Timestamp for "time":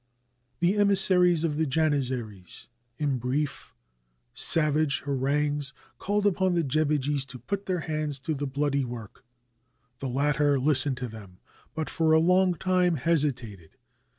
12.55-12.95